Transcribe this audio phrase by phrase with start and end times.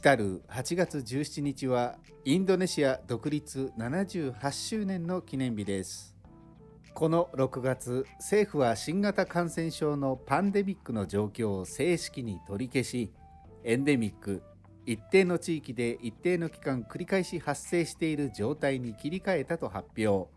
[0.00, 6.16] 来る8月17日はインドネシア独立78周年の記念日です。
[6.94, 13.12] この6月政府は新型感染症のパンデミックの状況を正式に取り消し
[13.64, 14.42] エンデミック
[14.86, 20.30] 一定の地域で一定の期間繰り返し発生している状態に切り替えたと発表。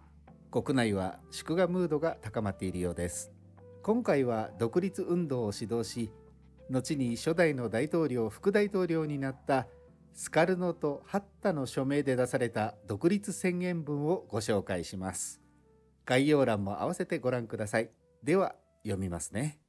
[0.51, 3.31] 国内は祝賀ムードが高まっているようです。
[3.83, 6.11] 今回は独立運動を指導し
[6.69, 9.67] 後に初代の大統領副大統領になった
[10.13, 15.41] スカルノとハッタの署名で出された独立宣言文をご紹介します。
[16.05, 17.89] 概要欄も合わせてご覧ください。
[18.23, 19.64] では読みますね。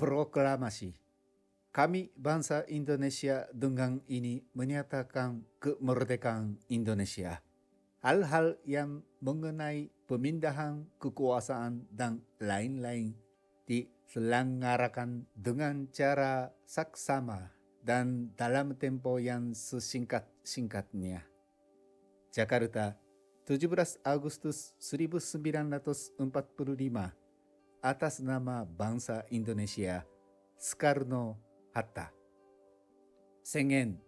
[0.00, 0.96] proklamasi.
[1.70, 7.38] Kami bangsa Indonesia dengan ini menyatakan kemerdekaan Indonesia.
[8.00, 13.12] Hal-hal yang mengenai pemindahan kekuasaan dan lain-lain
[13.68, 17.52] diselenggarakan dengan cara saksama
[17.84, 21.28] dan dalam tempo yang sesingkat-singkatnya.
[22.32, 22.96] Jakarta,
[23.44, 26.18] 17 Agustus 1945
[27.82, 30.04] atas nama bangsa Indonesia,
[30.58, 31.36] Soekarno
[31.74, 32.12] Hatta
[33.42, 33.98] 宣言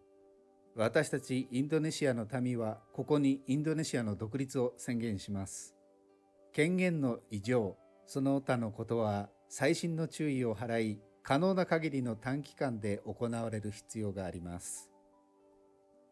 [0.74, 5.74] 私たちインドネシアの民はここにインドネシアの独立を宣言します。
[6.52, 14.90] 権限の異常その他のことは細心の注意を払い可能な限りの短期間で行われる必要があります。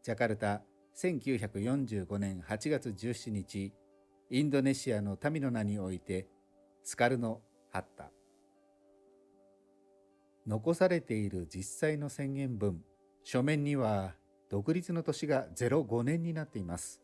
[0.03, 0.63] ジャカルタ
[0.97, 3.73] 1945年8月17日
[4.31, 6.27] インドネシアの民の名において
[6.83, 7.41] スカルノ
[7.73, 8.11] あった。
[10.47, 12.83] 残されている実際の宣言文
[13.23, 14.15] 書面には
[14.49, 17.01] 独立の年が05年になっています。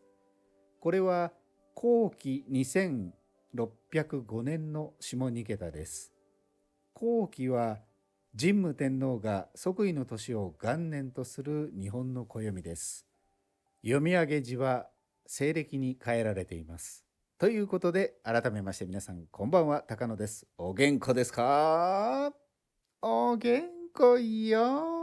[0.81, 1.33] これは
[1.75, 6.13] 後期2605年の下2桁です。
[6.95, 7.79] 後期は
[8.39, 13.07] 神武天皇が即位の年を元年とする日本の暦です。
[13.83, 14.89] 読み上げ字は
[15.27, 17.06] 西暦に変えられています。
[17.39, 20.47] ということで改めまして皆さんこんばんは高野です。
[20.57, 22.33] お元気ですか？
[23.03, 23.63] お元
[23.95, 24.96] 気よ。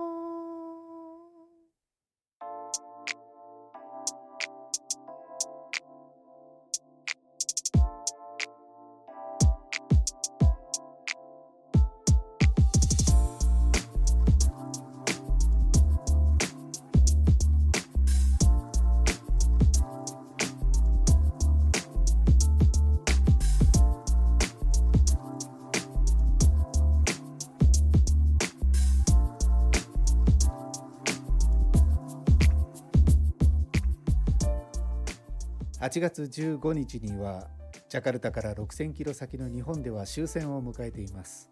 [35.84, 37.50] 8月15日には
[37.90, 41.52] ジャカルタから6000キロ先の日本では終戦を迎えています。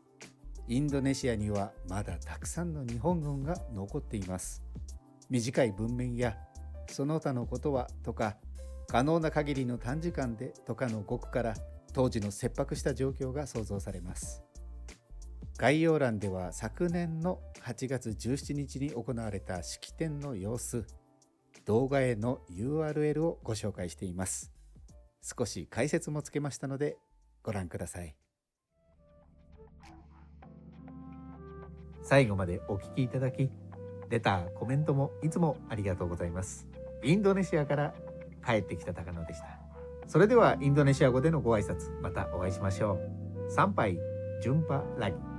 [0.70, 4.64] インドネシアにはまだたくさんの日本軍が残っています。
[5.30, 6.38] 短い文面や
[6.88, 8.38] その他のことはとか
[8.88, 11.54] 可能な限りの短時間でとかの語句から
[11.92, 14.44] 当時の切迫した状況が想像されます。
[15.58, 20.86] 概要欄では昨年の8月17日に行われた式典の様子。
[21.72, 24.52] 動画への URL をご紹介しています。
[25.22, 26.98] 少し解説もつけましたので
[27.44, 28.14] ご覧ください。
[32.04, 33.50] 最後までお聞きいただき、
[34.10, 36.68] レター、コメントもいつもありがとうございます。
[37.06, 37.94] インドネシアから
[38.46, 39.46] 帰ってきた高野でした。
[40.08, 43.00] それではインドネシア語でのご挨拶、またお会いしましょ
[43.48, 43.50] う。
[43.50, 43.98] 参拝、
[44.44, 45.31] 順波ラギ。